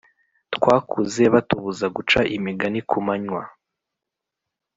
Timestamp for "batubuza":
1.33-1.85